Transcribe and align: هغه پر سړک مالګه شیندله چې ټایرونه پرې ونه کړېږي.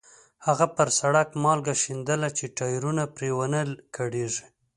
هغه 0.45 0.65
پر 0.75 0.87
سړک 0.99 1.29
مالګه 1.43 1.73
شیندله 1.81 2.29
چې 2.37 2.45
ټایرونه 2.57 3.03
پرې 3.15 3.29
ونه 3.37 3.61
کړېږي. 3.95 4.45